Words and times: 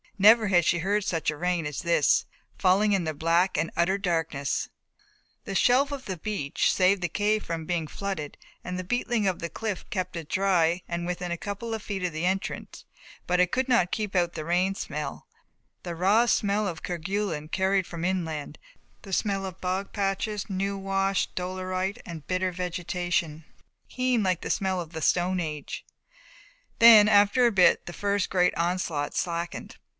Never 0.17 0.47
had 0.49 0.65
she 0.65 0.79
heard 0.79 1.03
such 1.03 1.29
rain 1.31 1.65
as 1.65 1.81
this, 1.81 2.25
falling 2.55 2.93
in 2.93 3.05
the 3.05 3.13
black 3.13 3.57
and 3.57 3.71
utter 3.75 3.97
darkness. 3.99 4.69
The 5.45 5.55
shelve 5.55 5.91
of 5.91 6.05
the 6.05 6.17
beach 6.17 6.71
saved 6.71 7.01
the 7.01 7.09
cave 7.09 7.43
from 7.43 7.65
being 7.65 7.87
flooded 7.87 8.37
and 8.63 8.77
the 8.77 8.83
beetling 8.83 9.27
of 9.27 9.39
the 9.39 9.49
cliff 9.49 9.87
kept 9.89 10.15
it 10.15 10.29
dry 10.29 10.81
and 10.87 11.07
within 11.07 11.31
a 11.31 11.37
couple 11.37 11.73
of 11.73 11.81
feet 11.81 12.03
of 12.03 12.13
the 12.13 12.25
entrance 12.25 12.85
but 13.25 13.39
it 13.39 13.51
could 13.51 13.67
not 13.67 13.91
keep 13.91 14.15
out 14.15 14.33
the 14.33 14.45
rain 14.45 14.75
smell, 14.75 15.27
the 15.81 15.95
raw 15.95 16.27
smell 16.27 16.67
of 16.67 16.83
Kerguelen 16.83 17.49
carried 17.49 17.87
from 17.87 18.05
inland, 18.05 18.59
the 19.03 19.13
smell 19.13 19.43
of 19.43 19.61
bog 19.61 19.91
patches 19.91 20.45
and 20.49 20.57
new 20.57 20.77
washed 20.77 21.33
dolerite 21.35 21.99
and 22.05 22.25
bitter 22.27 22.51
vegetation, 22.51 23.43
keen, 23.89 24.21
like 24.21 24.41
the 24.41 24.49
smell 24.51 24.79
of 24.81 24.93
the 24.93 25.01
Stone 25.01 25.39
Age. 25.39 25.83
Then 26.77 27.07
after 27.09 27.47
a 27.47 27.51
bit 27.51 27.85
the 27.87 27.93
first 27.93 28.29
great 28.31 28.55
onslaught 28.55 29.15
slackened. 29.15 29.77